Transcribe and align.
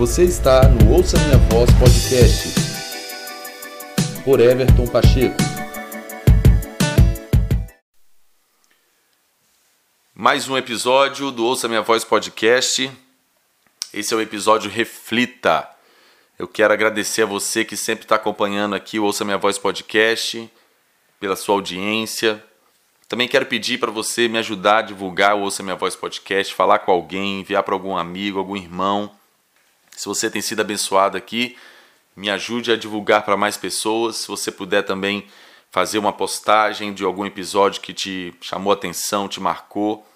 Você 0.00 0.24
está 0.24 0.66
no 0.66 0.94
Ouça 0.94 1.18
Minha 1.18 1.36
Voz 1.50 1.70
Podcast 1.78 2.54
por 4.24 4.40
Everton 4.40 4.86
Pacheco. 4.86 5.36
Mais 10.14 10.48
um 10.48 10.56
episódio 10.56 11.30
do 11.30 11.44
Ouça 11.44 11.68
Minha 11.68 11.82
Voz 11.82 12.02
Podcast. 12.02 12.90
Esse 13.92 14.14
é 14.14 14.16
o 14.16 14.22
episódio 14.22 14.70
Reflita. 14.70 15.68
Eu 16.38 16.48
quero 16.48 16.72
agradecer 16.72 17.24
a 17.24 17.26
você 17.26 17.62
que 17.62 17.76
sempre 17.76 18.06
está 18.06 18.14
acompanhando 18.14 18.74
aqui 18.74 18.98
o 18.98 19.04
Ouça 19.04 19.22
Minha 19.22 19.36
Voz 19.36 19.58
Podcast, 19.58 20.50
pela 21.20 21.36
sua 21.36 21.56
audiência. 21.56 22.42
Também 23.06 23.28
quero 23.28 23.44
pedir 23.44 23.76
para 23.76 23.90
você 23.90 24.28
me 24.28 24.38
ajudar 24.38 24.78
a 24.78 24.82
divulgar 24.82 25.36
o 25.36 25.42
Ouça 25.42 25.62
Minha 25.62 25.76
Voz 25.76 25.94
Podcast, 25.94 26.54
falar 26.54 26.78
com 26.78 26.90
alguém, 26.90 27.40
enviar 27.40 27.62
para 27.62 27.74
algum 27.74 27.98
amigo, 27.98 28.38
algum 28.38 28.56
irmão 28.56 29.19
se 30.00 30.06
você 30.06 30.30
tem 30.30 30.40
sido 30.40 30.60
abençoado 30.60 31.14
aqui, 31.14 31.58
me 32.16 32.30
ajude 32.30 32.72
a 32.72 32.76
divulgar 32.76 33.22
para 33.22 33.36
mais 33.36 33.58
pessoas. 33.58 34.16
Se 34.16 34.28
você 34.28 34.50
puder 34.50 34.82
também 34.82 35.26
fazer 35.70 35.98
uma 35.98 36.10
postagem 36.10 36.94
de 36.94 37.04
algum 37.04 37.26
episódio 37.26 37.82
que 37.82 37.92
te 37.92 38.34
chamou 38.40 38.72
atenção, 38.72 39.28
te 39.28 39.38
marcou, 39.40 40.08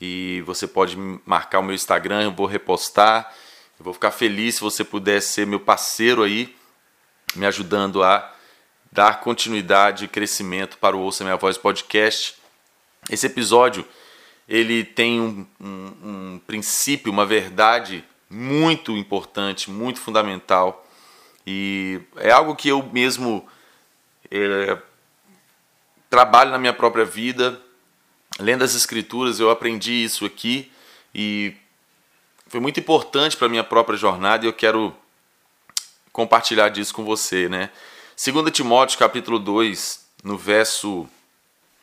e 0.00 0.42
você 0.46 0.66
pode 0.66 0.96
marcar 1.26 1.58
o 1.58 1.62
meu 1.62 1.74
Instagram, 1.74 2.22
eu 2.22 2.32
vou 2.32 2.46
repostar. 2.46 3.30
Eu 3.78 3.84
vou 3.84 3.92
ficar 3.92 4.12
feliz 4.12 4.54
se 4.54 4.60
você 4.62 4.82
puder 4.82 5.20
ser 5.20 5.46
meu 5.46 5.60
parceiro 5.60 6.22
aí, 6.22 6.56
me 7.36 7.44
ajudando 7.44 8.02
a 8.02 8.34
dar 8.90 9.20
continuidade 9.20 10.06
e 10.06 10.08
crescimento 10.08 10.78
para 10.78 10.96
o 10.96 11.00
Ouça 11.00 11.22
Minha 11.22 11.36
Voz 11.36 11.58
podcast. 11.58 12.34
Esse 13.10 13.26
episódio 13.26 13.84
ele 14.48 14.84
tem 14.84 15.20
um, 15.20 15.46
um, 15.60 15.66
um 16.02 16.40
princípio, 16.46 17.12
uma 17.12 17.26
verdade 17.26 18.02
muito 18.30 18.96
importante, 18.96 19.70
muito 19.70 20.00
fundamental. 20.00 20.86
E 21.46 22.00
é 22.16 22.30
algo 22.30 22.54
que 22.54 22.68
eu 22.68 22.82
mesmo 22.82 23.46
é, 24.30 24.78
trabalho 26.10 26.50
na 26.50 26.58
minha 26.58 26.72
própria 26.72 27.04
vida. 27.04 27.60
Lendo 28.38 28.62
as 28.62 28.74
escrituras, 28.74 29.40
eu 29.40 29.50
aprendi 29.50 30.04
isso 30.04 30.24
aqui 30.24 30.70
e 31.14 31.56
foi 32.46 32.60
muito 32.60 32.78
importante 32.78 33.36
para 33.36 33.48
minha 33.48 33.64
própria 33.64 33.96
jornada 33.96 34.44
e 34.44 34.48
eu 34.48 34.52
quero 34.52 34.94
compartilhar 36.12 36.68
disso 36.68 36.94
com 36.94 37.04
você, 37.04 37.48
né? 37.48 37.70
2 38.22 38.50
Timóteo 38.50 38.98
capítulo 38.98 39.38
2, 39.38 40.06
no 40.24 40.36
verso 40.36 41.08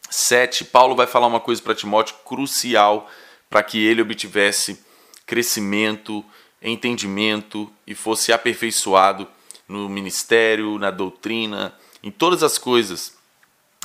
7, 0.10 0.66
Paulo 0.66 0.96
vai 0.96 1.08
falar 1.08 1.28
uma 1.28 1.40
coisa 1.40 1.62
para 1.62 1.76
Timóteo 1.76 2.16
crucial 2.26 3.10
para 3.50 3.64
que 3.64 3.78
ele 3.78 4.02
obtivesse 4.02 4.84
crescimento, 5.26 6.24
entendimento 6.62 7.72
e 7.86 7.94
fosse 7.96 8.32
aperfeiçoado 8.32 9.28
no 9.68 9.90
ministério, 9.90 10.78
na 10.78 10.92
doutrina, 10.92 11.74
em 12.04 12.12
todas 12.12 12.44
as 12.44 12.58
coisas 12.58 13.16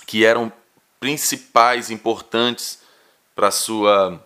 que 0.07 0.25
eram 0.25 0.53
principais, 0.99 1.91
importantes 1.91 2.81
para 3.35 3.49
a 3.49 3.53
sua 3.53 4.25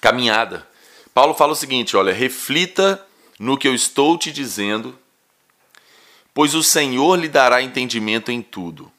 caminhada. 0.00 0.68
Paulo 1.14 1.34
fala 1.34 1.52
o 1.52 1.56
seguinte: 1.56 1.96
olha, 1.96 2.12
reflita 2.12 3.04
no 3.38 3.56
que 3.56 3.66
eu 3.66 3.74
estou 3.74 4.18
te 4.18 4.30
dizendo, 4.30 4.98
pois 6.34 6.54
o 6.54 6.62
Senhor 6.62 7.18
lhe 7.18 7.28
dará 7.28 7.62
entendimento 7.62 8.30
em 8.30 8.42
tudo. 8.42 8.92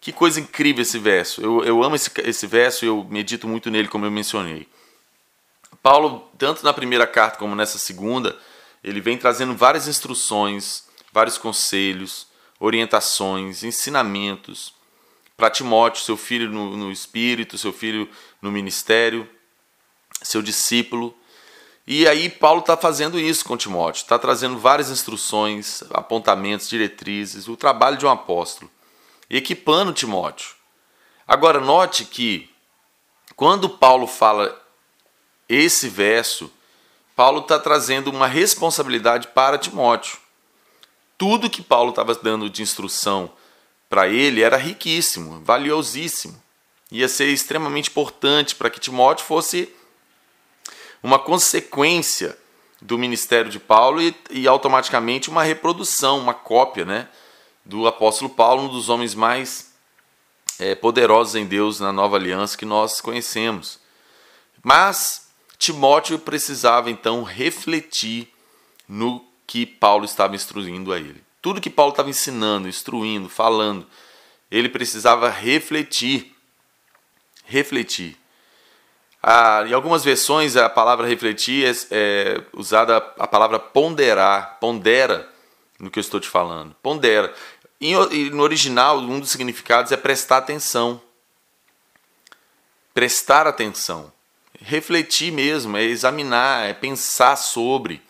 Que 0.00 0.12
coisa 0.12 0.40
incrível 0.40 0.82
esse 0.82 0.98
verso. 0.98 1.40
Eu, 1.40 1.64
eu 1.64 1.82
amo 1.82 1.96
esse, 1.96 2.10
esse 2.24 2.46
verso 2.46 2.84
e 2.84 2.88
eu 2.88 3.06
medito 3.08 3.48
muito 3.48 3.70
nele, 3.70 3.88
como 3.88 4.04
eu 4.04 4.10
mencionei. 4.10 4.68
Paulo, 5.84 6.30
tanto 6.38 6.64
na 6.64 6.72
primeira 6.72 7.06
carta 7.06 7.36
como 7.36 7.54
nessa 7.54 7.78
segunda, 7.78 8.34
ele 8.82 9.02
vem 9.02 9.18
trazendo 9.18 9.54
várias 9.54 9.86
instruções, 9.86 10.84
vários 11.12 11.36
conselhos, 11.36 12.26
orientações, 12.58 13.62
ensinamentos 13.62 14.72
para 15.36 15.50
Timóteo, 15.50 16.02
seu 16.02 16.16
filho 16.16 16.48
no, 16.48 16.74
no 16.74 16.90
espírito, 16.90 17.58
seu 17.58 17.70
filho 17.70 18.08
no 18.40 18.50
ministério, 18.50 19.28
seu 20.22 20.40
discípulo. 20.40 21.14
E 21.86 22.08
aí 22.08 22.30
Paulo 22.30 22.60
está 22.60 22.78
fazendo 22.78 23.20
isso 23.20 23.44
com 23.44 23.54
Timóteo, 23.54 24.00
está 24.00 24.18
trazendo 24.18 24.58
várias 24.58 24.88
instruções, 24.88 25.84
apontamentos, 25.92 26.66
diretrizes, 26.66 27.46
o 27.46 27.58
trabalho 27.58 27.98
de 27.98 28.06
um 28.06 28.10
apóstolo, 28.10 28.70
equipando 29.28 29.92
Timóteo. 29.92 30.54
Agora 31.28 31.60
note 31.60 32.06
que 32.06 32.50
quando 33.36 33.68
Paulo 33.68 34.06
fala 34.06 34.63
esse 35.48 35.88
verso, 35.88 36.50
Paulo 37.14 37.40
está 37.40 37.58
trazendo 37.58 38.10
uma 38.10 38.26
responsabilidade 38.26 39.28
para 39.28 39.58
Timóteo. 39.58 40.18
Tudo 41.16 41.50
que 41.50 41.62
Paulo 41.62 41.90
estava 41.90 42.14
dando 42.14 42.50
de 42.50 42.62
instrução 42.62 43.30
para 43.88 44.08
ele 44.08 44.42
era 44.42 44.56
riquíssimo, 44.56 45.40
valiosíssimo. 45.44 46.42
Ia 46.90 47.08
ser 47.08 47.26
extremamente 47.26 47.90
importante 47.90 48.54
para 48.54 48.70
que 48.70 48.80
Timóteo 48.80 49.24
fosse 49.24 49.72
uma 51.02 51.18
consequência 51.18 52.36
do 52.80 52.98
ministério 52.98 53.50
de 53.50 53.58
Paulo 53.58 54.02
e, 54.02 54.14
e, 54.30 54.48
automaticamente 54.48 55.30
uma 55.30 55.42
reprodução, 55.42 56.18
uma 56.18 56.34
cópia 56.34 56.84
né, 56.84 57.08
do 57.64 57.86
apóstolo 57.86 58.30
Paulo, 58.30 58.64
um 58.64 58.68
dos 58.68 58.88
homens 58.88 59.14
mais 59.14 59.72
é, 60.58 60.74
poderosos 60.74 61.34
em 61.34 61.46
Deus 61.46 61.80
na 61.80 61.92
nova 61.92 62.16
aliança 62.16 62.58
que 62.58 62.66
nós 62.66 63.00
conhecemos. 63.00 63.78
Mas 64.62 65.23
Timóteo 65.58 66.18
precisava 66.18 66.90
então 66.90 67.22
refletir 67.22 68.28
no 68.88 69.24
que 69.46 69.64
Paulo 69.64 70.04
estava 70.04 70.34
instruindo 70.34 70.92
a 70.92 70.98
ele. 70.98 71.22
Tudo 71.40 71.60
que 71.60 71.70
Paulo 71.70 71.92
estava 71.92 72.10
ensinando, 72.10 72.68
instruindo, 72.68 73.28
falando, 73.28 73.86
ele 74.50 74.68
precisava 74.68 75.28
refletir. 75.28 76.34
Refletir. 77.44 78.16
Ah, 79.22 79.64
em 79.66 79.72
algumas 79.72 80.04
versões 80.04 80.56
a 80.56 80.68
palavra 80.68 81.06
refletir 81.06 81.66
é, 81.66 81.72
é 81.90 82.44
usada 82.52 82.96
a 82.96 83.26
palavra 83.26 83.58
ponderar, 83.58 84.58
pondera 84.60 85.30
no 85.78 85.90
que 85.90 85.98
eu 85.98 86.02
estou 86.02 86.20
te 86.20 86.28
falando. 86.28 86.74
Pondera. 86.82 87.34
E 87.80 87.94
no 88.30 88.42
original, 88.42 88.98
um 88.98 89.20
dos 89.20 89.30
significados 89.30 89.92
é 89.92 89.96
prestar 89.96 90.38
atenção. 90.38 91.00
Prestar 92.94 93.46
atenção 93.46 94.12
refletir 94.64 95.30
mesmo, 95.30 95.76
é 95.76 95.82
examinar, 95.82 96.68
é 96.68 96.72
pensar 96.72 97.36
sobre, 97.36 98.02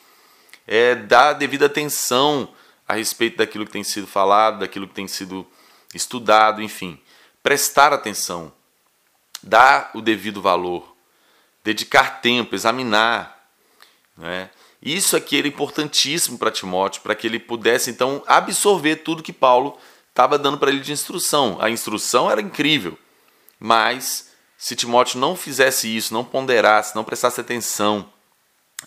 é 0.66 0.94
dar 0.94 1.32
devida 1.32 1.66
atenção 1.66 2.48
a 2.86 2.94
respeito 2.94 3.38
daquilo 3.38 3.66
que 3.66 3.72
tem 3.72 3.84
sido 3.84 4.06
falado, 4.06 4.60
daquilo 4.60 4.86
que 4.86 4.94
tem 4.94 5.08
sido 5.08 5.46
estudado, 5.94 6.62
enfim. 6.62 6.98
Prestar 7.42 7.92
atenção, 7.92 8.52
dar 9.42 9.90
o 9.94 10.00
devido 10.00 10.40
valor, 10.40 10.94
dedicar 11.62 12.20
tempo, 12.20 12.54
examinar. 12.54 13.48
Né? 14.16 14.48
Isso 14.80 15.16
aqui 15.16 15.38
era 15.38 15.48
importantíssimo 15.48 16.38
para 16.38 16.50
Timóteo, 16.50 17.02
para 17.02 17.14
que 17.14 17.26
ele 17.26 17.38
pudesse 17.38 17.90
então 17.90 18.22
absorver 18.26 18.96
tudo 18.96 19.22
que 19.22 19.32
Paulo 19.32 19.78
estava 20.10 20.38
dando 20.38 20.58
para 20.58 20.70
ele 20.70 20.80
de 20.80 20.92
instrução. 20.92 21.58
A 21.60 21.68
instrução 21.68 22.30
era 22.30 22.40
incrível, 22.40 22.96
mas 23.58 24.33
se 24.64 24.74
Timóteo 24.74 25.20
não 25.20 25.36
fizesse 25.36 25.94
isso, 25.94 26.14
não 26.14 26.24
ponderasse, 26.24 26.96
não 26.96 27.04
prestasse 27.04 27.38
atenção, 27.38 28.10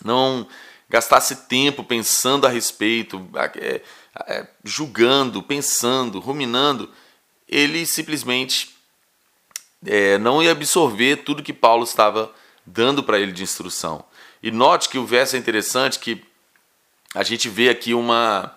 não 0.04 0.44
gastasse 0.88 1.46
tempo 1.46 1.84
pensando 1.84 2.48
a 2.48 2.50
respeito, 2.50 3.24
é, 3.54 3.80
é, 4.26 4.48
julgando, 4.64 5.40
pensando, 5.40 6.18
ruminando, 6.18 6.92
ele 7.48 7.86
simplesmente 7.86 8.74
é, 9.86 10.18
não 10.18 10.42
ia 10.42 10.50
absorver 10.50 11.18
tudo 11.18 11.44
que 11.44 11.52
Paulo 11.52 11.84
estava 11.84 12.34
dando 12.66 13.00
para 13.00 13.20
ele 13.20 13.30
de 13.30 13.44
instrução. 13.44 14.04
E 14.42 14.50
note 14.50 14.88
que 14.88 14.98
o 14.98 15.06
verso 15.06 15.36
é 15.36 15.38
interessante, 15.38 16.00
que 16.00 16.24
a 17.14 17.22
gente 17.22 17.48
vê 17.48 17.68
aqui 17.68 17.94
uma, 17.94 18.52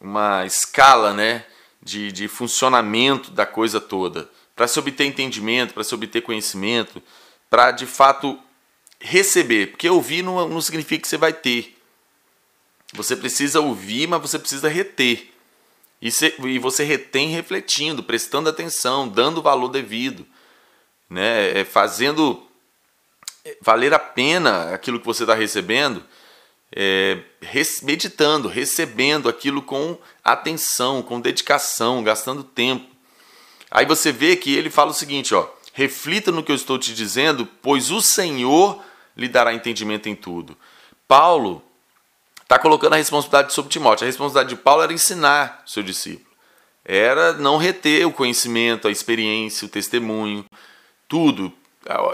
uma 0.00 0.46
escala 0.46 1.12
né, 1.12 1.44
de, 1.82 2.12
de 2.12 2.28
funcionamento 2.28 3.32
da 3.32 3.44
coisa 3.44 3.80
toda 3.80 4.30
para 4.56 4.66
se 4.66 4.78
obter 4.78 5.04
entendimento, 5.04 5.74
para 5.74 5.84
se 5.84 5.94
obter 5.94 6.22
conhecimento, 6.22 7.02
para 7.50 7.70
de 7.70 7.84
fato 7.84 8.40
receber. 8.98 9.68
Porque 9.68 9.88
ouvir 9.88 10.22
não, 10.22 10.48
não 10.48 10.60
significa 10.62 11.02
que 11.02 11.08
você 11.08 11.18
vai 11.18 11.34
ter. 11.34 11.76
Você 12.94 13.14
precisa 13.14 13.60
ouvir, 13.60 14.08
mas 14.08 14.22
você 14.22 14.38
precisa 14.38 14.68
reter. 14.68 15.30
E, 16.00 16.10
se, 16.10 16.34
e 16.38 16.58
você 16.58 16.84
retém 16.84 17.28
refletindo, 17.28 18.02
prestando 18.02 18.48
atenção, 18.48 19.06
dando 19.08 19.42
valor 19.42 19.68
devido, 19.68 20.26
né? 21.08 21.60
É, 21.60 21.64
fazendo 21.64 22.42
valer 23.60 23.94
a 23.94 23.98
pena 23.98 24.74
aquilo 24.74 24.98
que 24.98 25.06
você 25.06 25.22
está 25.22 25.34
recebendo, 25.34 26.04
é, 26.74 27.20
meditando, 27.82 28.48
recebendo 28.48 29.28
aquilo 29.28 29.62
com 29.62 29.98
atenção, 30.24 31.02
com 31.02 31.20
dedicação, 31.20 32.02
gastando 32.02 32.42
tempo. 32.42 32.95
Aí 33.70 33.84
você 33.84 34.12
vê 34.12 34.36
que 34.36 34.54
ele 34.54 34.70
fala 34.70 34.90
o 34.90 34.94
seguinte, 34.94 35.34
ó: 35.34 35.48
reflita 35.72 36.32
no 36.32 36.42
que 36.42 36.52
eu 36.52 36.56
estou 36.56 36.78
te 36.78 36.94
dizendo, 36.94 37.46
pois 37.60 37.90
o 37.90 38.00
Senhor 38.00 38.82
lhe 39.16 39.28
dará 39.28 39.54
entendimento 39.54 40.08
em 40.08 40.14
tudo. 40.14 40.56
Paulo 41.08 41.62
está 42.42 42.58
colocando 42.58 42.94
a 42.94 42.96
responsabilidade 42.96 43.52
sobre 43.52 43.70
Timóteo. 43.70 44.04
A 44.04 44.06
responsabilidade 44.06 44.56
de 44.56 44.62
Paulo 44.62 44.82
era 44.82 44.92
ensinar 44.92 45.62
seu 45.66 45.82
discípulo. 45.82 46.26
Era 46.84 47.32
não 47.32 47.56
reter 47.56 48.06
o 48.06 48.12
conhecimento, 48.12 48.86
a 48.86 48.90
experiência, 48.90 49.66
o 49.66 49.68
testemunho, 49.68 50.44
tudo. 51.08 51.52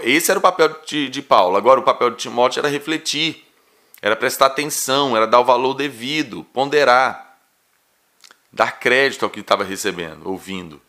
Esse 0.03 0.31
era 0.31 0.39
o 0.39 0.43
papel 0.43 0.75
de, 0.87 1.09
de 1.09 1.21
Paulo. 1.21 1.57
Agora, 1.57 1.81
o 1.81 1.83
papel 1.83 2.11
de 2.11 2.17
Timóteo 2.17 2.61
era 2.61 2.69
refletir, 2.69 3.45
era 4.01 4.17
prestar 4.17 4.47
atenção, 4.47 5.15
era 5.17 5.27
dar 5.27 5.41
o 5.41 5.45
valor 5.45 5.75
devido, 5.75 6.45
ponderar, 6.53 7.39
dar 8.51 8.81
crédito 8.81 9.25
ao 9.25 9.31
que 9.31 9.41
estava 9.41 9.63
recebendo, 9.63 10.29
ouvindo. 10.29 10.81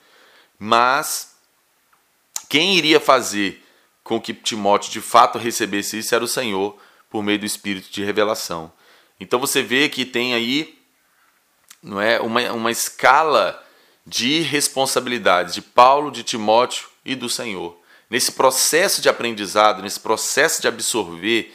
Mas 0.66 1.36
quem 2.48 2.78
iria 2.78 2.98
fazer 2.98 3.62
com 4.02 4.22
que 4.22 4.34
Timóteo 4.34 4.94
de 4.94 5.02
fato 5.02 5.38
recebesse 5.38 6.00
isso 6.00 6.16
era 6.16 6.24
o 6.24 6.28
Senhor 6.28 6.78
por 7.10 7.22
meio 7.22 7.38
do 7.38 7.46
Espírito 7.46 7.92
de 7.92 8.02
revelação. 8.02 8.72
Então 9.20 9.42
você 9.42 9.62
vê 9.62 9.90
que 9.90 10.06
tem 10.06 10.34
aí 10.34 10.80
não 11.82 12.00
é 12.00 12.18
uma, 12.22 12.50
uma 12.54 12.72
escala 12.72 13.62
de 14.08 14.40
responsabilidades 14.40 15.54
de 15.54 15.62
Paulo, 15.62 16.10
de 16.10 16.24
Timóteo 16.24 16.88
e 17.04 17.14
do 17.14 17.28
Senhor. 17.28 17.78
Nesse 18.10 18.32
processo 18.32 19.02
de 19.02 19.10
aprendizado, 19.10 19.82
nesse 19.82 20.00
processo 20.00 20.62
de 20.62 20.70
absorver 20.70 21.54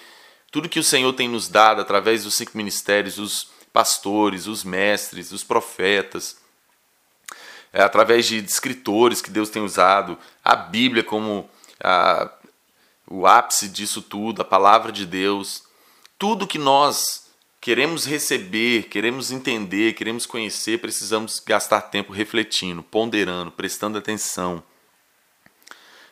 tudo 0.53 0.69
que 0.69 0.79
o 0.79 0.85
Senhor 0.85 1.15
tem 1.15 1.29
nos 1.29 1.49
dado 1.49 1.81
através 1.81 2.25
dos 2.25 2.35
cinco 2.35 2.55
ministérios, 2.55 3.17
os 3.17 3.49
pastores, 3.73 4.47
os 4.47 4.65
mestres, 4.65 5.33
os 5.33 5.43
profetas, 5.43 6.37
é, 7.73 7.83
através 7.83 8.27
de 8.27 8.39
escritores 8.39 9.21
que 9.21 9.31
Deus 9.31 9.51
tem 9.51 9.63
usado, 9.63 10.19
a 10.45 10.57
Bíblia 10.57 11.03
como 11.03 11.49
a, 11.83 12.31
o 13.07 13.27
ápice 13.27 13.69
disso 13.69 14.03
tudo, 14.03 14.43
a 14.43 14.45
palavra 14.45 14.93
de 14.93 15.07
Deus, 15.07 15.65
tudo 16.19 16.47
que 16.47 16.59
nós 16.59 17.29
queremos 17.61 18.05
receber, 18.05 18.85
queremos 18.85 19.31
entender, 19.31 19.95
queremos 19.95 20.27
conhecer, 20.27 20.81
precisamos 20.81 21.41
gastar 21.41 21.83
tempo 21.83 22.13
refletindo, 22.13 22.83
ponderando, 22.83 23.51
prestando 23.51 23.99
atenção. 23.99 24.63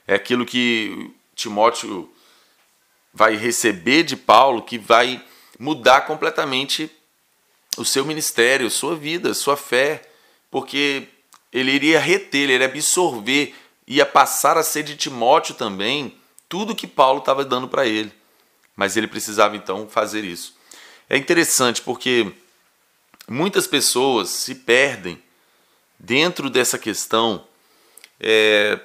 É 0.07 0.15
aquilo 0.15 0.47
que 0.47 1.13
Timóteo 1.35 2.13
vai 3.13 3.37
receber 3.37 4.03
de 4.03 4.17
Paulo 4.17 4.63
que 4.63 4.79
vai 4.79 5.25
mudar 5.59 6.03
completamente 6.03 6.91
o 7.77 7.85
seu 7.85 8.05
ministério, 8.05 8.71
sua 8.71 8.95
vida, 8.95 9.35
sua 9.35 9.57
fé, 9.57 10.03
porque 10.51 11.09
ele 11.59 11.73
iria 11.73 11.99
reter, 11.99 12.43
ele 12.43 12.53
iria 12.53 12.67
absorver, 12.67 13.55
ia 13.87 14.05
passar 14.05 14.59
a 14.59 14.63
ser 14.63 14.83
de 14.83 14.95
Timóteo 14.95 15.55
também 15.55 16.15
tudo 16.49 16.75
que 16.75 16.87
Paulo 16.87 17.21
estava 17.21 17.45
dando 17.45 17.67
para 17.67 17.87
ele. 17.87 18.13
Mas 18.77 18.95
ele 18.95 19.09
precisava 19.09 19.57
então 19.57 19.89
fazer 19.89 20.23
isso. 20.23 20.55
É 21.09 21.17
interessante 21.17 21.81
porque 21.81 22.31
muitas 23.27 23.67
pessoas 23.67 24.29
se 24.29 24.55
perdem 24.55 25.21
dentro 25.99 26.51
dessa 26.51 26.79
questão. 26.79 27.47
É, 28.21 28.79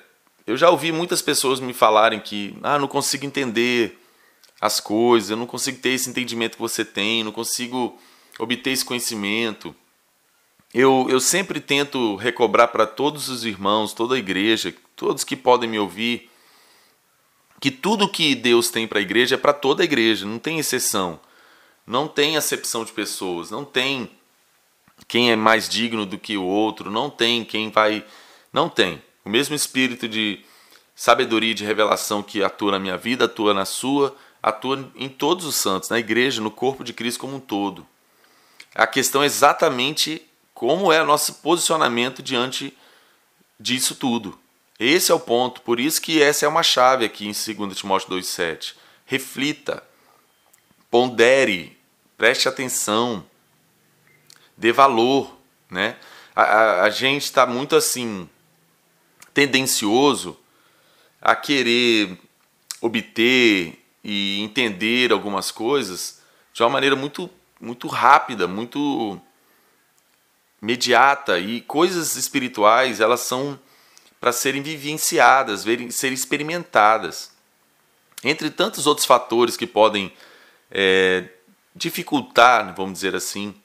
eu 0.48 0.56
já 0.56 0.70
ouvi 0.70 0.94
muitas 0.94 1.22
pessoas 1.22 1.60
me 1.60 1.74
falarem 1.74 2.22
que 2.22 2.56
ah, 2.64 2.80
não 2.80 2.88
consigo 2.88 3.26
entender 3.26 4.00
as 4.62 4.80
coisas, 4.80 5.30
eu 5.30 5.38
não 5.38 5.46
consigo 5.46 5.80
ter 5.80 5.90
esse 5.90 6.10
entendimento 6.10 6.54
que 6.54 6.62
você 6.62 6.86
tem, 6.86 7.22
não 7.22 7.34
consigo 7.34 8.00
obter 8.40 8.72
esse 8.72 8.86
conhecimento. 8.86 9.76
Eu, 10.74 11.08
eu 11.10 11.20
sempre 11.20 11.60
tento 11.60 12.16
recobrar 12.16 12.70
para 12.70 12.88
todos 12.88 13.28
os 13.28 13.44
irmãos, 13.44 13.94
toda 13.94 14.16
a 14.16 14.20
igreja, 14.20 14.74
todos 14.96 15.24
que 15.24 15.36
podem 15.36 15.70
me 15.70 15.78
ouvir, 15.78 16.30
que 17.60 17.70
tudo 17.70 18.08
que 18.08 18.34
Deus 18.34 18.70
tem 18.70 18.88
para 18.88 19.00
a 19.00 19.02
igreja 19.02 19.36
é 19.36 19.38
para 19.38 19.54
toda 19.54 19.84
a 19.84 19.86
igreja, 19.86 20.26
não 20.26 20.40
tem 20.40 20.60
exceção. 20.60 21.20
Não 21.86 22.08
tem 22.08 22.38
acepção 22.38 22.86
de 22.86 22.92
pessoas, 22.92 23.52
não 23.52 23.66
tem 23.66 24.10
quem 25.08 25.32
é 25.32 25.36
mais 25.36 25.68
digno 25.68 26.06
do 26.06 26.18
que 26.18 26.38
o 26.38 26.44
outro, 26.44 26.90
não 26.90 27.10
tem 27.10 27.44
quem 27.44 27.70
vai. 27.70 28.06
Não 28.54 28.70
tem. 28.70 29.02
O 29.26 29.30
mesmo 29.30 29.56
espírito 29.56 30.08
de 30.08 30.44
sabedoria 30.96 31.52
e 31.52 31.56
de 31.56 31.66
revelação 31.66 32.24
que 32.24 32.44
atua 32.44 32.72
na 32.72 32.80
minha 32.80 32.98
vida, 32.98 33.26
atua 33.26 33.54
na 33.54 33.66
sua, 33.66 34.16
atua 34.42 34.90
em 34.96 35.10
todos 35.10 35.46
os 35.46 35.56
santos, 35.56 35.90
na 35.90 36.00
igreja, 36.00 36.42
no 36.42 36.52
corpo 36.52 36.84
de 36.84 36.94
Cristo 36.94 37.20
como 37.20 37.36
um 37.36 37.40
todo. 37.40 37.86
A 38.74 38.88
questão 38.88 39.22
é 39.22 39.26
exatamente 39.26 40.22
como 40.62 40.94
é 40.94 41.02
o 41.02 41.08
nosso 41.08 41.34
posicionamento 41.42 42.22
diante 42.22 42.78
disso 43.60 43.96
tudo. 43.96 44.38
Esse 44.80 45.12
é 45.12 45.16
o 45.16 45.20
ponto, 45.20 45.60
por 45.62 45.80
isso 45.80 46.00
que 46.00 46.22
essa 46.22 46.46
é 46.46 46.48
uma 46.48 46.62
chave 46.62 47.04
aqui 47.04 47.26
em 47.26 47.32
2 47.32 47.76
Timóteo 47.76 48.12
2,7. 48.12 48.76
Reflita, 49.04 49.84
pondere, 50.88 51.76
preste 52.16 52.48
atenção, 52.48 53.26
dê 54.56 54.72
valor. 54.72 55.36
Né? 55.68 55.98
A, 56.36 56.44
a, 56.44 56.84
a 56.84 56.90
gente 56.92 57.24
está 57.24 57.48
muito 57.48 57.76
assim, 57.76 58.30
tendencioso 59.34 60.38
a 61.20 61.36
querer 61.36 62.20
obter 62.80 63.84
e 64.04 64.40
entender 64.42 65.12
algumas 65.12 65.50
coisas 65.50 66.22
de 66.54 66.62
uma 66.62 66.70
maneira 66.70 66.96
muito, 66.96 67.32
muito 67.60 67.88
rápida, 67.88 68.48
muito 68.48 69.20
imediata. 70.62 71.40
E 71.40 71.62
coisas 71.62 72.16
espirituais, 72.16 73.00
elas 73.00 73.22
são 73.22 73.60
para 74.20 74.32
serem 74.32 74.62
vivenciadas, 74.62 75.66
serem 75.90 76.14
experimentadas. 76.14 77.32
Entre 78.24 78.52
tantos 78.52 78.86
outros 78.86 79.06
fatores 79.06 79.58
que 79.58 79.66
podem 79.66 80.14
é, 80.70 81.28
dificultar, 81.76 82.74
vamos 82.76 82.94
dizer 82.94 83.16
assim, 83.16 83.56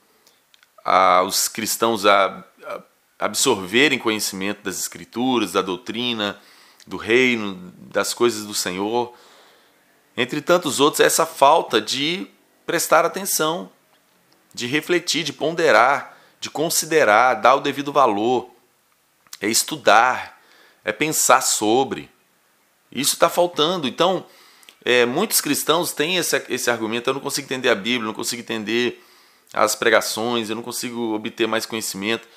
aos 0.83 1.47
cristãos 1.47 2.07
a, 2.07 2.43
a 2.65 2.81
absorverem 3.19 3.99
conhecimento 3.99 4.63
das 4.63 4.79
Escrituras, 4.79 5.53
da 5.53 5.61
doutrina, 5.61 6.41
do 6.87 6.97
reino, 6.97 7.73
das 7.77 8.15
coisas 8.15 8.47
do 8.47 8.55
Senhor. 8.55 9.13
Entre 10.17 10.41
tantos 10.41 10.81
outros, 10.81 11.01
essa 11.01 11.27
falta 11.27 11.81
de 11.81 12.27
prestar 12.65 13.05
atenção, 13.05 13.71
de 14.55 14.67
refletir, 14.67 15.23
de 15.23 15.33
ponderar, 15.33 16.16
de 16.41 16.51
considerar, 16.51 17.35
dar 17.35 17.55
o 17.55 17.61
devido 17.61 17.93
valor, 17.93 18.51
é 19.41 19.49
estudar, 19.49 20.41
é 20.85 20.93
pensar 20.93 21.41
sobre. 21.41 22.11
Isso 22.91 23.15
está 23.15 23.29
faltando. 23.29 23.89
Então, 23.89 24.25
é, 24.85 25.05
muitos 25.05 25.41
cristãos 25.41 25.93
têm 25.93 26.17
esse, 26.17 26.45
esse 26.49 26.71
argumento: 26.71 27.11
eu 27.11 27.15
não 27.15 27.21
consigo 27.21 27.47
entender 27.47 27.69
a 27.69 27.75
Bíblia, 27.75 28.07
não 28.07 28.15
consigo 28.15 28.41
entender 28.41 29.03
as 29.53 29.75
pregações, 29.75 30.49
eu 30.49 30.57
não 30.57 30.63
consigo 30.63 31.15
obter 31.15 31.47
mais 31.47 31.67
conhecimento. 31.67 32.29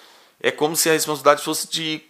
É 0.42 0.52
como 0.52 0.76
se 0.76 0.90
a 0.90 0.94
responsabilidade 0.94 1.44
fosse 1.44 1.70
de 1.70 2.02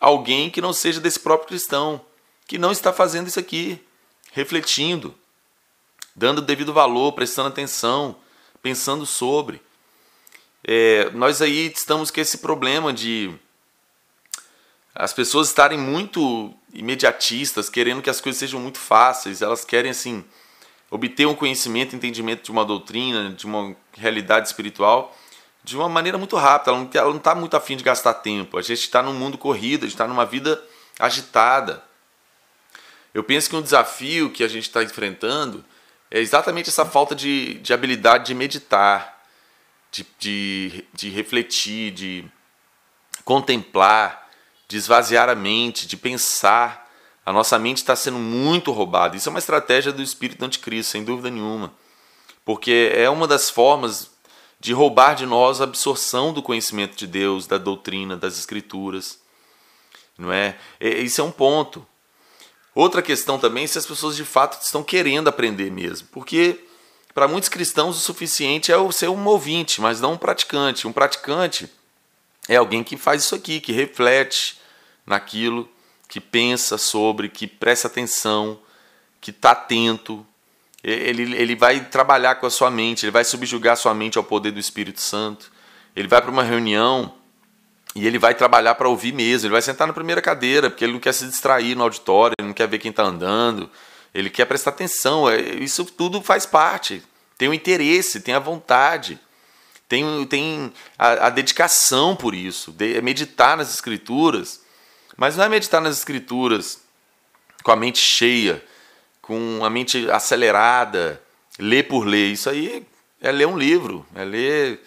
alguém 0.00 0.50
que 0.50 0.60
não 0.60 0.72
seja 0.72 1.00
desse 1.00 1.20
próprio 1.20 1.48
cristão, 1.48 2.00
que 2.46 2.58
não 2.58 2.72
está 2.72 2.92
fazendo 2.92 3.28
isso 3.28 3.38
aqui, 3.38 3.80
refletindo, 4.32 5.14
dando 6.14 6.38
o 6.38 6.42
devido 6.42 6.72
valor, 6.72 7.12
prestando 7.12 7.48
atenção, 7.48 8.16
pensando 8.62 9.06
sobre. 9.06 9.60
É, 10.70 11.08
nós 11.14 11.40
aí 11.40 11.72
estamos 11.74 12.10
com 12.10 12.20
esse 12.20 12.36
problema 12.38 12.92
de 12.92 13.34
as 14.94 15.14
pessoas 15.14 15.48
estarem 15.48 15.78
muito 15.78 16.52
imediatistas, 16.74 17.70
querendo 17.70 18.02
que 18.02 18.10
as 18.10 18.20
coisas 18.20 18.38
sejam 18.38 18.60
muito 18.60 18.78
fáceis, 18.78 19.40
elas 19.40 19.64
querem 19.64 19.90
assim 19.90 20.22
obter 20.90 21.26
um 21.26 21.34
conhecimento, 21.34 21.96
entendimento 21.96 22.42
de 22.42 22.50
uma 22.50 22.66
doutrina, 22.66 23.30
de 23.30 23.46
uma 23.46 23.74
realidade 23.96 24.48
espiritual 24.48 25.16
de 25.64 25.74
uma 25.74 25.88
maneira 25.88 26.18
muito 26.18 26.36
rápida. 26.36 26.70
Ela 26.70 27.08
não 27.08 27.16
está 27.16 27.34
muito 27.34 27.56
afim 27.56 27.74
de 27.74 27.82
gastar 27.82 28.12
tempo. 28.14 28.58
A 28.58 28.62
gente 28.62 28.80
está 28.80 29.02
num 29.02 29.14
mundo 29.14 29.38
corrido, 29.38 29.84
a 29.84 29.86
gente 29.86 29.94
está 29.94 30.06
numa 30.06 30.26
vida 30.26 30.62
agitada. 30.98 31.82
Eu 33.14 33.24
penso 33.24 33.48
que 33.48 33.56
um 33.56 33.62
desafio 33.62 34.30
que 34.30 34.44
a 34.44 34.48
gente 34.48 34.64
está 34.64 34.82
enfrentando 34.82 35.64
é 36.10 36.20
exatamente 36.20 36.68
essa 36.68 36.84
falta 36.84 37.14
de, 37.14 37.54
de 37.54 37.72
habilidade 37.72 38.26
de 38.26 38.34
meditar, 38.34 39.17
de, 39.90 40.06
de, 40.18 40.84
de 40.92 41.08
refletir, 41.10 41.92
de 41.92 42.24
contemplar 43.24 44.28
de 44.68 44.76
esvaziar 44.76 45.30
a 45.30 45.34
mente, 45.34 45.86
de 45.86 45.96
pensar. 45.96 46.86
A 47.24 47.32
nossa 47.32 47.58
mente 47.58 47.78
está 47.78 47.96
sendo 47.96 48.18
muito 48.18 48.70
roubada. 48.70 49.16
Isso 49.16 49.28
é 49.28 49.30
uma 49.30 49.38
estratégia 49.38 49.90
do 49.90 50.02
espírito 50.02 50.44
anticristo, 50.44 50.92
sem 50.92 51.02
dúvida 51.02 51.30
nenhuma. 51.30 51.72
Porque 52.44 52.92
é 52.94 53.08
uma 53.08 53.26
das 53.26 53.48
formas 53.48 54.10
de 54.60 54.72
roubar 54.72 55.14
de 55.14 55.24
nós 55.24 55.60
a 55.60 55.64
absorção 55.64 56.32
do 56.32 56.42
conhecimento 56.42 56.96
de 56.96 57.06
Deus, 57.06 57.46
da 57.46 57.58
doutrina, 57.58 58.16
das 58.16 58.38
escrituras. 58.38 59.18
Não 60.18 60.32
é? 60.32 60.58
Isso 60.80 61.20
é 61.20 61.24
um 61.24 61.30
ponto. 61.30 61.86
Outra 62.74 63.02
questão 63.02 63.38
também 63.38 63.64
é 63.64 63.66
se 63.66 63.78
as 63.78 63.86
pessoas 63.86 64.16
de 64.16 64.24
fato 64.24 64.60
estão 64.60 64.82
querendo 64.82 65.28
aprender 65.28 65.70
mesmo. 65.70 66.08
Porque 66.12 66.64
para 67.18 67.26
muitos 67.26 67.48
cristãos 67.48 67.96
o 67.96 68.00
suficiente 68.00 68.70
é 68.70 68.92
ser 68.92 69.08
um 69.08 69.26
ouvinte, 69.26 69.80
mas 69.80 70.00
não 70.00 70.12
um 70.12 70.16
praticante. 70.16 70.86
Um 70.86 70.92
praticante 70.92 71.68
é 72.48 72.54
alguém 72.54 72.84
que 72.84 72.96
faz 72.96 73.24
isso 73.24 73.34
aqui, 73.34 73.60
que 73.60 73.72
reflete, 73.72 74.56
naquilo, 75.04 75.68
que 76.08 76.20
pensa 76.20 76.78
sobre, 76.78 77.28
que 77.28 77.48
presta 77.48 77.88
atenção, 77.88 78.56
que 79.20 79.32
está 79.32 79.50
atento. 79.50 80.24
ele, 80.80 81.34
ele 81.34 81.56
vai 81.56 81.86
trabalhar 81.86 82.36
com 82.36 82.46
a 82.46 82.50
sua 82.50 82.70
mente, 82.70 83.04
ele 83.04 83.10
vai 83.10 83.24
subjugar 83.24 83.72
a 83.72 83.76
sua 83.76 83.92
mente 83.92 84.16
ao 84.16 84.22
poder 84.22 84.52
do 84.52 84.60
Espírito 84.60 85.00
Santo. 85.00 85.50
Ele 85.96 86.06
vai 86.06 86.22
para 86.22 86.30
uma 86.30 86.44
reunião 86.44 87.12
e 87.96 88.06
ele 88.06 88.20
vai 88.20 88.32
trabalhar 88.32 88.76
para 88.76 88.88
ouvir 88.88 89.12
mesmo. 89.12 89.48
Ele 89.48 89.54
vai 89.54 89.62
sentar 89.62 89.88
na 89.88 89.92
primeira 89.92 90.22
cadeira, 90.22 90.70
porque 90.70 90.84
ele 90.84 90.92
não 90.92 91.00
quer 91.00 91.14
se 91.14 91.26
distrair 91.26 91.74
no 91.74 91.82
auditório, 91.82 92.34
ele 92.38 92.46
não 92.46 92.54
quer 92.54 92.68
ver 92.68 92.78
quem 92.78 92.90
está 92.90 93.02
andando, 93.02 93.68
ele 94.14 94.30
quer 94.30 94.44
prestar 94.44 94.70
atenção. 94.70 95.28
É, 95.28 95.40
isso 95.40 95.84
tudo 95.84 96.22
faz 96.22 96.46
parte. 96.46 97.02
Tem 97.38 97.48
o 97.48 97.54
interesse, 97.54 98.20
tem 98.20 98.34
a 98.34 98.40
vontade, 98.40 99.18
tem, 99.88 100.26
tem 100.26 100.72
a, 100.98 101.28
a 101.28 101.30
dedicação 101.30 102.16
por 102.16 102.34
isso, 102.34 102.72
de, 102.72 102.96
é 102.96 103.00
meditar 103.00 103.56
nas 103.56 103.72
Escrituras. 103.72 104.60
Mas 105.16 105.36
não 105.36 105.44
é 105.44 105.48
meditar 105.48 105.80
nas 105.80 105.96
Escrituras 105.96 106.80
com 107.62 107.70
a 107.70 107.76
mente 107.76 107.98
cheia, 107.98 108.62
com 109.22 109.64
a 109.64 109.70
mente 109.70 110.10
acelerada, 110.10 111.22
ler 111.58 111.84
por 111.84 112.04
ler. 112.04 112.32
Isso 112.32 112.50
aí 112.50 112.84
é 113.20 113.30
ler 113.30 113.46
um 113.46 113.56
livro, 113.56 114.04
é 114.14 114.24
ler. 114.24 114.80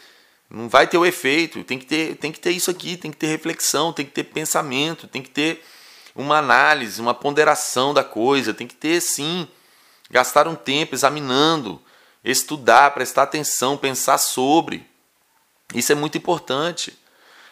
Não 0.49 0.67
vai 0.67 0.87
ter 0.87 0.97
o 0.97 1.05
efeito. 1.05 1.63
Tem 1.63 1.79
que 1.79 1.85
ter, 1.85 2.17
tem 2.17 2.31
que 2.31 2.39
ter 2.39 2.51
isso 2.51 2.69
aqui, 2.69 2.97
tem 2.97 3.11
que 3.11 3.17
ter 3.17 3.27
reflexão, 3.27 3.93
tem 3.93 4.05
que 4.05 4.11
ter 4.11 4.25
pensamento, 4.25 5.07
tem 5.07 5.21
que 5.21 5.29
ter 5.29 5.63
uma 6.13 6.37
análise, 6.37 6.99
uma 6.99 7.13
ponderação 7.13 7.93
da 7.93 8.03
coisa, 8.03 8.53
tem 8.53 8.67
que 8.67 8.75
ter 8.75 9.01
sim. 9.01 9.47
Gastar 10.09 10.47
um 10.47 10.55
tempo 10.55 10.93
examinando, 10.93 11.81
estudar, 12.23 12.91
prestar 12.91 13.23
atenção, 13.23 13.77
pensar 13.77 14.17
sobre. 14.17 14.85
Isso 15.73 15.91
é 15.91 15.95
muito 15.95 16.17
importante. 16.17 16.97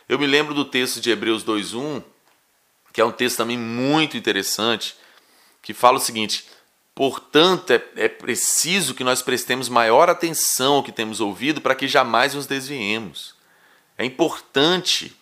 Eu 0.07 0.19
me 0.19 0.27
lembro 0.27 0.53
do 0.53 0.65
texto 0.65 0.99
de 0.99 1.09
Hebreus 1.09 1.43
2:1, 1.43 2.03
que 2.91 3.01
é 3.01 3.05
um 3.05 3.11
texto 3.11 3.38
também 3.38 3.57
muito 3.57 4.17
interessante, 4.17 4.95
que 5.61 5.73
fala 5.73 5.97
o 5.97 6.01
seguinte: 6.01 6.45
Portanto, 6.99 7.71
é, 7.71 7.81
é 7.95 8.09
preciso 8.09 8.93
que 8.93 9.05
nós 9.05 9.21
prestemos 9.21 9.69
maior 9.69 10.09
atenção 10.09 10.75
ao 10.75 10.83
que 10.83 10.91
temos 10.91 11.21
ouvido 11.21 11.61
para 11.61 11.73
que 11.73 11.88
jamais 11.88 12.33
nos 12.33 12.45
desviemos. 12.45 13.35
É 13.97 14.03
importante, 14.03 15.15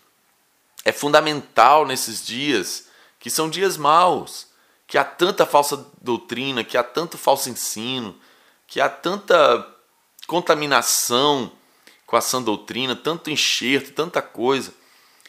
é 0.83 0.91
fundamental 0.91 1.85
nesses 1.85 2.25
dias, 2.25 2.87
que 3.19 3.29
são 3.29 3.47
dias 3.47 3.77
maus, 3.77 4.47
que 4.87 4.97
há 4.97 5.03
tanta 5.03 5.45
falsa 5.45 5.85
doutrina, 6.01 6.63
que 6.63 6.77
há 6.77 6.83
tanto 6.83 7.15
falso 7.15 7.47
ensino, 7.47 8.15
que 8.67 8.81
há 8.81 8.89
tanta 8.89 9.65
contaminação 10.27 11.51
com 12.05 12.15
a 12.15 12.21
sã 12.21 12.41
doutrina, 12.41 12.95
tanto 12.95 13.29
enxerto, 13.29 13.93
tanta 13.93 14.21
coisa. 14.21 14.73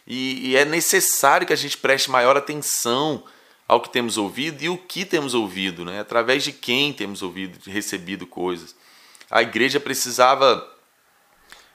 E, 0.06 0.50
e 0.50 0.56
é 0.56 0.64
necessário 0.64 1.46
que 1.46 1.52
a 1.52 1.56
gente 1.56 1.76
preste 1.76 2.10
maior 2.10 2.36
atenção 2.36 3.24
ao 3.66 3.80
que 3.80 3.90
temos 3.90 4.16
ouvido 4.16 4.62
e 4.62 4.68
o 4.68 4.78
que 4.78 5.04
temos 5.04 5.34
ouvido, 5.34 5.84
né? 5.84 6.00
através 6.00 6.42
de 6.42 6.52
quem 6.52 6.92
temos 6.92 7.22
ouvido, 7.22 7.58
recebido 7.70 8.26
coisas. 8.26 8.74
A 9.30 9.42
igreja 9.42 9.78
precisava 9.78 10.66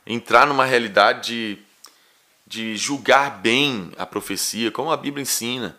entrar 0.06 0.48
numa 0.48 0.66
realidade 0.66 1.28
de, 1.28 1.60
de 2.48 2.76
julgar 2.76 3.42
bem 3.42 3.92
a 3.96 4.06
profecia, 4.06 4.72
como 4.72 4.92
a 4.92 4.98
Bíblia 4.98 5.22
ensina, 5.22 5.78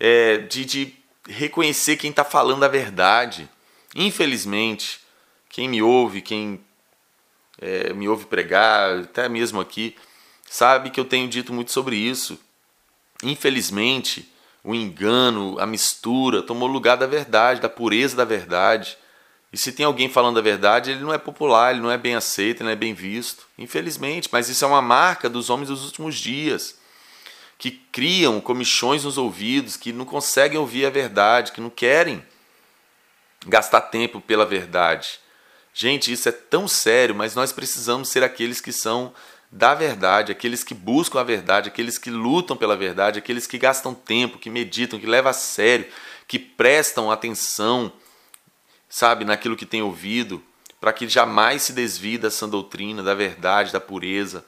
é, 0.00 0.38
de, 0.38 0.64
de 0.64 0.94
reconhecer 1.28 1.96
quem 1.96 2.10
está 2.10 2.24
falando 2.24 2.64
a 2.64 2.68
verdade. 2.68 3.48
Infelizmente, 3.94 5.05
quem 5.56 5.70
me 5.70 5.80
ouve, 5.80 6.20
quem 6.20 6.60
é, 7.58 7.90
me 7.94 8.06
ouve 8.06 8.26
pregar, 8.26 8.98
até 8.98 9.26
mesmo 9.26 9.58
aqui, 9.58 9.96
sabe 10.44 10.90
que 10.90 11.00
eu 11.00 11.04
tenho 11.06 11.26
dito 11.26 11.50
muito 11.50 11.72
sobre 11.72 11.96
isso. 11.96 12.38
Infelizmente, 13.22 14.30
o 14.62 14.74
engano, 14.74 15.58
a 15.58 15.64
mistura, 15.64 16.42
tomou 16.42 16.68
lugar 16.68 16.98
da 16.98 17.06
verdade, 17.06 17.62
da 17.62 17.70
pureza 17.70 18.14
da 18.14 18.24
verdade. 18.26 18.98
E 19.50 19.56
se 19.56 19.72
tem 19.72 19.86
alguém 19.86 20.10
falando 20.10 20.38
a 20.38 20.42
verdade, 20.42 20.90
ele 20.90 21.00
não 21.00 21.10
é 21.10 21.16
popular, 21.16 21.70
ele 21.72 21.80
não 21.80 21.90
é 21.90 21.96
bem 21.96 22.14
aceito, 22.14 22.58
ele 22.58 22.64
não 22.64 22.72
é 22.72 22.76
bem 22.76 22.92
visto. 22.92 23.46
Infelizmente, 23.56 24.28
mas 24.30 24.50
isso 24.50 24.62
é 24.62 24.68
uma 24.68 24.82
marca 24.82 25.26
dos 25.26 25.48
homens 25.48 25.70
dos 25.70 25.86
últimos 25.86 26.16
dias, 26.16 26.78
que 27.56 27.70
criam 27.70 28.42
comichões 28.42 29.04
nos 29.04 29.16
ouvidos, 29.16 29.74
que 29.74 29.90
não 29.90 30.04
conseguem 30.04 30.58
ouvir 30.58 30.84
a 30.84 30.90
verdade, 30.90 31.52
que 31.52 31.62
não 31.62 31.70
querem 31.70 32.22
gastar 33.46 33.80
tempo 33.80 34.20
pela 34.20 34.44
verdade. 34.44 35.24
Gente, 35.78 36.10
isso 36.10 36.26
é 36.26 36.32
tão 36.32 36.66
sério, 36.66 37.14
mas 37.14 37.34
nós 37.34 37.52
precisamos 37.52 38.08
ser 38.08 38.24
aqueles 38.24 38.62
que 38.62 38.72
são 38.72 39.12
da 39.52 39.74
verdade, 39.74 40.32
aqueles 40.32 40.64
que 40.64 40.72
buscam 40.72 41.20
a 41.20 41.22
verdade, 41.22 41.68
aqueles 41.68 41.98
que 41.98 42.08
lutam 42.08 42.56
pela 42.56 42.74
verdade, 42.74 43.18
aqueles 43.18 43.46
que 43.46 43.58
gastam 43.58 43.92
tempo, 43.92 44.38
que 44.38 44.48
meditam, 44.48 44.98
que 44.98 45.04
levam 45.04 45.28
a 45.28 45.34
sério, 45.34 45.86
que 46.26 46.38
prestam 46.38 47.10
atenção, 47.10 47.92
sabe, 48.88 49.26
naquilo 49.26 49.54
que 49.54 49.66
tem 49.66 49.82
ouvido, 49.82 50.42
para 50.80 50.94
que 50.94 51.06
jamais 51.06 51.64
se 51.64 51.74
desvie 51.74 52.16
dessa 52.16 52.48
doutrina, 52.48 53.02
da 53.02 53.12
verdade, 53.12 53.70
da 53.70 53.80
pureza, 53.80 54.46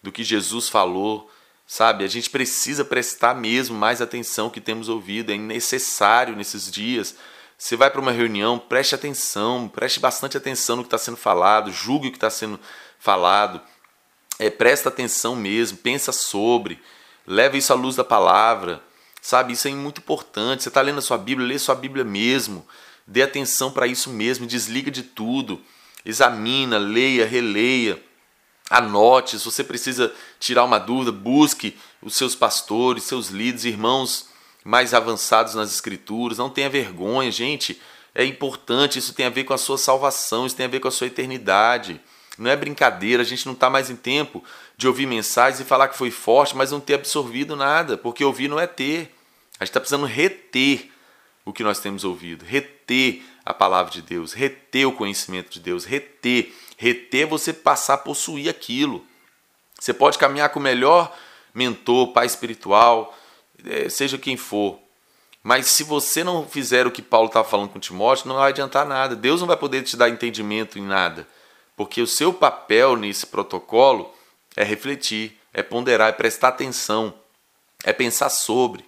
do 0.00 0.12
que 0.12 0.22
Jesus 0.22 0.68
falou, 0.68 1.28
sabe? 1.66 2.04
A 2.04 2.08
gente 2.08 2.30
precisa 2.30 2.84
prestar 2.84 3.34
mesmo 3.34 3.76
mais 3.76 4.00
atenção 4.00 4.48
que 4.48 4.60
temos 4.60 4.88
ouvido, 4.88 5.32
é 5.32 5.36
necessário 5.36 6.36
nesses 6.36 6.70
dias. 6.70 7.16
Você 7.58 7.74
vai 7.74 7.90
para 7.90 8.00
uma 8.00 8.12
reunião, 8.12 8.56
preste 8.56 8.94
atenção, 8.94 9.68
preste 9.68 9.98
bastante 9.98 10.36
atenção 10.36 10.76
no 10.76 10.84
que 10.84 10.86
está 10.86 10.96
sendo 10.96 11.16
falado, 11.16 11.72
julgue 11.72 12.06
o 12.06 12.10
que 12.12 12.16
está 12.16 12.30
sendo 12.30 12.58
falado, 13.00 13.60
é, 14.38 14.48
presta 14.48 14.88
atenção 14.88 15.34
mesmo, 15.34 15.76
pensa 15.78 16.12
sobre, 16.12 16.80
leva 17.26 17.56
isso 17.56 17.72
à 17.72 17.76
luz 17.76 17.96
da 17.96 18.04
palavra, 18.04 18.80
sabe? 19.20 19.54
Isso 19.54 19.66
é 19.66 19.72
muito 19.72 20.00
importante. 20.00 20.62
Você 20.62 20.68
está 20.68 20.80
lendo 20.80 20.98
a 20.98 21.02
sua 21.02 21.18
Bíblia, 21.18 21.48
lê 21.48 21.58
sua 21.58 21.74
Bíblia 21.74 22.04
mesmo, 22.04 22.64
dê 23.04 23.22
atenção 23.22 23.72
para 23.72 23.88
isso 23.88 24.08
mesmo, 24.08 24.46
desliga 24.46 24.88
de 24.88 25.02
tudo, 25.02 25.60
examina, 26.04 26.78
leia, 26.78 27.26
releia, 27.26 28.00
anote. 28.70 29.36
Se 29.36 29.44
você 29.44 29.64
precisa 29.64 30.14
tirar 30.38 30.62
uma 30.62 30.78
dúvida, 30.78 31.10
busque 31.10 31.76
os 32.00 32.14
seus 32.14 32.36
pastores, 32.36 33.02
seus 33.02 33.30
líderes, 33.30 33.64
irmãos 33.64 34.28
mais 34.64 34.94
avançados 34.94 35.54
nas 35.54 35.72
Escrituras. 35.72 36.38
Não 36.38 36.50
tenha 36.50 36.68
vergonha, 36.68 37.30
gente. 37.30 37.80
É 38.14 38.24
importante, 38.24 38.98
isso 38.98 39.14
tem 39.14 39.26
a 39.26 39.30
ver 39.30 39.44
com 39.44 39.54
a 39.54 39.58
sua 39.58 39.78
salvação, 39.78 40.46
isso 40.46 40.56
tem 40.56 40.66
a 40.66 40.68
ver 40.68 40.80
com 40.80 40.88
a 40.88 40.90
sua 40.90 41.06
eternidade. 41.06 42.00
Não 42.36 42.50
é 42.50 42.56
brincadeira, 42.56 43.22
a 43.22 43.26
gente 43.26 43.46
não 43.46 43.52
está 43.52 43.68
mais 43.68 43.90
em 43.90 43.96
tempo 43.96 44.42
de 44.76 44.86
ouvir 44.86 45.06
mensagens 45.06 45.60
e 45.60 45.64
falar 45.64 45.88
que 45.88 45.98
foi 45.98 46.10
forte, 46.10 46.56
mas 46.56 46.70
não 46.70 46.80
ter 46.80 46.94
absorvido 46.94 47.56
nada, 47.56 47.96
porque 47.98 48.24
ouvir 48.24 48.48
não 48.48 48.60
é 48.60 48.66
ter. 48.66 49.14
A 49.58 49.64
gente 49.64 49.70
está 49.70 49.80
precisando 49.80 50.06
reter 50.06 50.90
o 51.44 51.52
que 51.52 51.64
nós 51.64 51.80
temos 51.80 52.04
ouvido, 52.04 52.44
reter 52.44 53.22
a 53.44 53.52
palavra 53.52 53.90
de 53.90 54.02
Deus, 54.02 54.32
reter 54.32 54.86
o 54.86 54.92
conhecimento 54.92 55.50
de 55.50 55.58
Deus, 55.58 55.84
reter. 55.84 56.54
Reter 56.76 57.22
é 57.22 57.26
você 57.26 57.52
passar 57.52 57.94
a 57.94 57.98
possuir 57.98 58.48
aquilo. 58.48 59.04
Você 59.80 59.92
pode 59.92 60.18
caminhar 60.18 60.50
com 60.50 60.60
o 60.60 60.62
melhor 60.62 61.16
mentor, 61.52 62.12
pai 62.12 62.26
espiritual, 62.26 63.17
seja 63.90 64.18
quem 64.18 64.36
for. 64.36 64.78
Mas 65.42 65.66
se 65.66 65.84
você 65.84 66.22
não 66.24 66.46
fizer 66.46 66.86
o 66.86 66.90
que 66.90 67.00
Paulo 67.00 67.28
está 67.28 67.42
falando 67.44 67.70
com 67.70 67.78
Timóteo, 67.78 68.28
não 68.28 68.36
vai 68.36 68.50
adiantar 68.50 68.86
nada. 68.86 69.16
Deus 69.16 69.40
não 69.40 69.48
vai 69.48 69.56
poder 69.56 69.82
te 69.82 69.96
dar 69.96 70.08
entendimento 70.08 70.78
em 70.78 70.82
nada. 70.82 71.26
Porque 71.76 72.02
o 72.02 72.06
seu 72.06 72.32
papel 72.32 72.96
nesse 72.96 73.26
protocolo 73.26 74.12
é 74.56 74.64
refletir, 74.64 75.38
é 75.54 75.62
ponderar, 75.62 76.08
é 76.08 76.12
prestar 76.12 76.48
atenção, 76.48 77.14
é 77.84 77.92
pensar 77.92 78.28
sobre. 78.28 78.84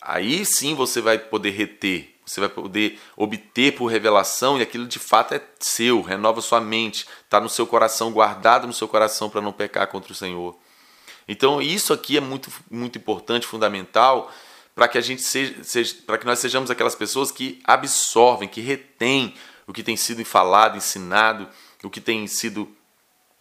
Aí 0.00 0.44
sim 0.44 0.74
você 0.74 1.00
vai 1.00 1.18
poder 1.18 1.50
reter, 1.50 2.14
você 2.24 2.40
vai 2.40 2.48
poder 2.48 2.98
obter 3.16 3.74
por 3.74 3.86
revelação 3.86 4.58
e 4.58 4.62
aquilo 4.62 4.86
de 4.86 4.98
fato 4.98 5.34
é 5.34 5.42
seu, 5.60 6.00
renova 6.00 6.40
sua 6.40 6.60
mente, 6.60 7.06
está 7.22 7.38
no 7.38 7.48
seu 7.48 7.66
coração, 7.66 8.12
guardado 8.12 8.66
no 8.66 8.72
seu 8.72 8.88
coração 8.88 9.28
para 9.28 9.40
não 9.40 9.52
pecar 9.52 9.86
contra 9.86 10.12
o 10.12 10.16
Senhor. 10.16 10.56
Então 11.26 11.60
isso 11.60 11.92
aqui 11.92 12.16
é 12.16 12.20
muito, 12.20 12.50
muito 12.70 12.98
importante, 12.98 13.46
fundamental, 13.46 14.32
para 14.74 14.88
que 14.88 14.98
a 14.98 15.00
gente 15.00 15.22
seja, 15.22 15.62
seja 15.62 15.96
para 16.06 16.18
que 16.18 16.26
nós 16.26 16.38
sejamos 16.38 16.70
aquelas 16.70 16.94
pessoas 16.94 17.30
que 17.30 17.60
absorvem, 17.64 18.48
que 18.48 18.60
retêm 18.60 19.34
o 19.66 19.72
que 19.72 19.82
tem 19.82 19.96
sido 19.96 20.24
falado, 20.24 20.76
ensinado 20.76 21.48
o 21.82 21.90
que 21.90 22.00
tem 22.00 22.26
sido 22.26 22.74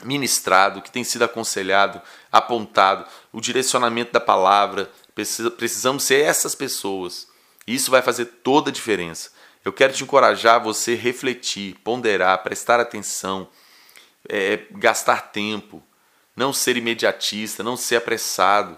ministrado, 0.04 0.80
o 0.80 0.82
que 0.82 0.92
tem 0.92 1.04
sido 1.04 1.24
aconselhado, 1.24 2.02
apontado, 2.32 3.06
o 3.32 3.40
direcionamento 3.40 4.12
da 4.12 4.20
palavra. 4.20 4.92
Precisamos 5.16 6.04
ser 6.04 6.22
essas 6.26 6.54
pessoas. 6.54 7.28
Isso 7.66 7.90
vai 7.90 8.02
fazer 8.02 8.26
toda 8.26 8.70
a 8.70 8.74
diferença. 8.74 9.32
Eu 9.64 9.72
quero 9.72 9.94
te 9.94 10.04
encorajar 10.04 10.56
a 10.56 10.60
você 10.60 10.94
refletir, 10.94 11.76
ponderar, 11.84 12.44
prestar 12.44 12.80
atenção, 12.80 13.48
é, 14.28 14.66
gastar 14.72 15.32
tempo, 15.32 15.82
não 16.36 16.52
ser 16.54 16.78
imediatista, 16.78 17.64
não 17.64 17.78
ser 17.78 17.98
apressado, 17.98 18.78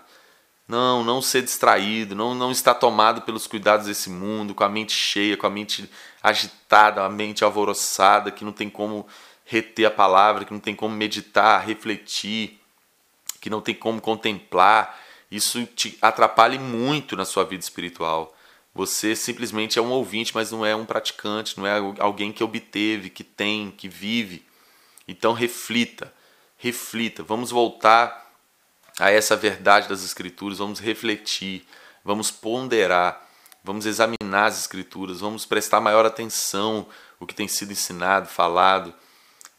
não, 0.68 1.04
não 1.04 1.22
ser 1.22 1.44
distraído, 1.44 2.16
não, 2.16 2.34
não 2.34 2.52
estar 2.52 2.74
tomado 2.76 3.22
pelos 3.22 3.48
cuidados 3.48 3.86
desse 3.86 4.10
mundo, 4.10 4.56
com 4.56 4.64
a 4.64 4.70
mente 4.70 4.94
cheia, 4.94 5.38
com 5.38 5.46
a 5.46 5.50
mente 5.50 5.90
agitada, 6.22 7.04
a 7.04 7.10
mente 7.10 7.44
alvoroçada, 7.44 8.32
que 8.32 8.44
não 8.44 8.52
tem 8.52 8.70
como 8.70 9.08
reter 9.46 9.86
a 9.86 9.92
palavra, 9.92 10.44
que 10.44 10.54
não 10.54 10.60
tem 10.60 10.76
como 10.76 10.96
meditar, 10.96 11.64
refletir, 11.66 12.60
que 13.40 13.50
não 13.50 13.62
tem 13.62 13.76
como 13.76 14.02
contemplar, 14.02 15.00
isso 15.30 15.66
te 15.66 15.98
atrapalha 16.02 16.60
muito 16.60 17.16
na 17.16 17.26
sua 17.26 17.44
vida 17.44 17.64
espiritual. 17.64 18.36
Você 18.74 19.16
simplesmente 19.16 19.78
é 19.78 19.82
um 19.82 19.92
ouvinte, 19.92 20.34
mas 20.34 20.52
não 20.52 20.66
é 20.66 20.76
um 20.76 20.86
praticante, 20.86 21.58
não 21.58 21.66
é 21.66 21.78
alguém 22.00 22.32
que 22.32 22.44
obteve, 22.44 23.10
que 23.10 23.24
tem, 23.24 23.72
que 23.72 23.88
vive. 23.88 24.44
Então 25.08 25.32
reflita, 25.32 26.12
reflita. 26.66 27.22
Vamos 27.22 27.52
voltar 27.52 28.34
a 29.00 29.12
essa 29.12 29.36
verdade 29.36 29.88
das 29.88 30.04
Escrituras, 30.04 30.58
vamos 30.58 30.80
refletir, 30.80 31.64
vamos 32.04 32.32
ponderar, 32.32 33.24
vamos 33.64 33.86
examinar 33.86 34.48
as 34.48 34.58
Escrituras, 34.58 35.20
vamos 35.20 35.46
prestar 35.46 35.80
maior 35.80 36.08
atenção 36.08 36.88
o 37.20 37.26
que 37.28 37.36
tem 37.36 37.48
sido 37.48 37.72
ensinado, 37.72 38.28
falado. 38.28 38.94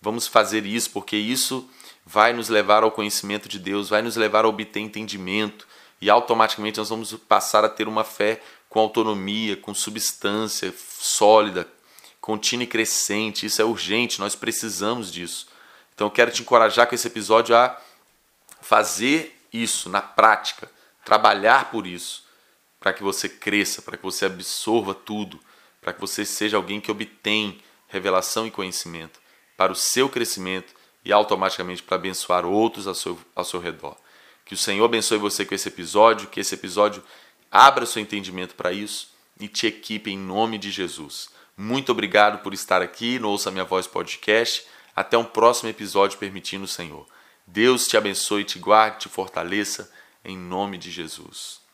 Vamos 0.03 0.27
fazer 0.27 0.67
isso 0.67 0.91
porque 0.91 1.17
isso 1.17 1.71
vai 2.05 2.33
nos 2.33 2.49
levar 2.49 2.83
ao 2.83 2.91
conhecimento 2.91 3.49
de 3.49 3.61
Deus, 3.61 3.89
vai 3.89 4.03
nos 4.03 4.17
levar 4.17 4.45
a 4.45 4.49
obter 4.49 4.81
entendimento 4.81 5.67
e 6.01 6.11
automaticamente 6.11 6.79
nós 6.79 6.89
vamos 6.89 7.13
passar 7.13 7.65
a 7.65 7.69
ter 7.69 7.87
uma 7.87 8.03
fé 8.03 8.41
com 8.69 8.81
autonomia, 8.81 9.57
com 9.57 9.73
substância 9.73 10.75
sólida, 10.77 11.69
contínua 12.21 12.65
e 12.65 12.67
crescente. 12.67 13.47
Isso 13.47 13.63
é 13.63 13.65
urgente, 13.65 14.19
nós 14.19 14.35
precisamos 14.35 15.13
disso. 15.13 15.47
Então 15.97 16.09
eu 16.09 16.11
quero 16.11 16.31
te 16.31 16.43
encorajar 16.43 16.87
com 16.87 16.95
esse 16.95 17.07
episódio 17.07 17.57
a 17.57 17.75
fazer 18.61 19.41
isso 19.51 19.89
na 19.89 20.03
prática, 20.03 20.71
trabalhar 21.03 21.71
por 21.71 21.87
isso, 21.87 22.27
para 22.79 22.93
que 22.93 23.03
você 23.03 23.31
cresça, 23.31 23.81
para 23.81 23.97
que 23.97 24.03
você 24.03 24.27
absorva 24.27 24.93
tudo, 24.93 25.41
para 25.81 25.95
que 25.95 26.01
você 26.01 26.23
seja 26.23 26.59
alguém 26.59 26.83
que 26.83 26.91
obtém 26.91 27.63
revelação 27.89 28.47
e 28.47 28.51
conhecimento 28.51 29.19
para 29.57 29.73
o 29.73 29.75
seu 29.75 30.07
crescimento 30.07 30.75
e 31.03 31.13
automaticamente 31.13 31.83
para 31.83 31.97
abençoar 31.97 32.45
outros 32.45 32.87
ao 32.87 32.95
seu, 32.95 33.19
ao 33.35 33.45
seu 33.45 33.59
redor. 33.59 33.97
Que 34.45 34.53
o 34.53 34.57
Senhor 34.57 34.85
abençoe 34.85 35.17
você 35.17 35.47
com 35.47 35.55
esse 35.55 35.69
episódio, 35.69 36.29
que 36.29 36.41
esse 36.41 36.55
episódio 36.55 37.03
abra 37.51 37.87
seu 37.87 38.03
entendimento 38.03 38.55
para 38.55 38.71
isso 38.71 39.09
e 39.41 39.49
te 39.49 39.67
equipe 39.67 40.11
em 40.11 40.19
nome 40.19 40.59
de 40.59 40.71
Jesus. 40.71 41.31
Muito 41.57 41.91
obrigado 41.91 42.43
por 42.43 42.53
estar 42.53 42.83
aqui 42.83 43.19
no 43.19 43.31
Ouça 43.31 43.51
Minha 43.51 43.65
Voz 43.65 43.87
podcast. 43.87 44.67
Até 44.97 45.19
um 45.19 45.25
próximo 45.25 45.69
episódio, 45.69 46.19
permitindo 46.19 46.65
o 46.65 46.69
Senhor. 46.69 47.07
Deus 47.47 47.87
te 47.87 47.99
abençoe, 47.99 48.45
te 48.45 48.59
guarde, 48.59 49.01
te 49.01 49.09
fortaleça, 49.11 49.93
em 50.25 50.37
nome 50.37 50.79
de 50.79 50.91
Jesus. 50.91 51.66